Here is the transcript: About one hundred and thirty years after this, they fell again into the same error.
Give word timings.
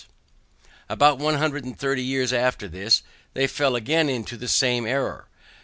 About 0.89 1.19
one 1.19 1.35
hundred 1.35 1.63
and 1.63 1.77
thirty 1.77 2.01
years 2.03 2.33
after 2.33 2.67
this, 2.67 3.03
they 3.35 3.45
fell 3.45 3.75
again 3.75 4.09
into 4.09 4.35
the 4.35 4.47
same 4.47 4.87
error. 4.87 5.27